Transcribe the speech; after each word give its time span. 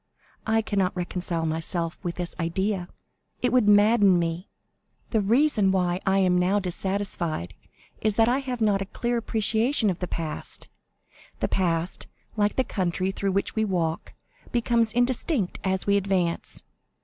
I 0.47 0.63
cannot 0.63 0.95
reconcile 0.95 1.45
myself 1.45 2.01
to 2.01 2.11
this 2.11 2.35
idea—it 2.39 3.53
would 3.53 3.69
madden 3.69 4.17
me. 4.17 4.49
The 5.11 5.21
reason 5.21 5.71
why 5.71 5.99
I 6.07 6.17
am 6.17 6.39
now 6.39 6.57
dissatisfied 6.57 7.53
is 8.01 8.15
that 8.15 8.27
I 8.27 8.39
have 8.39 8.61
not 8.61 8.81
a 8.81 8.85
clear 8.87 9.17
appreciation 9.17 9.91
of 9.91 9.99
the 9.99 10.07
past. 10.07 10.69
The 11.39 11.47
past, 11.49 12.07
like 12.35 12.55
the 12.55 12.63
country 12.63 13.11
through 13.11 13.33
which 13.33 13.53
we 13.55 13.63
walk, 13.63 14.15
becomes 14.51 14.91
indistinct 14.91 15.59
as 15.63 15.85
we 15.85 15.97
advance. 15.97 16.63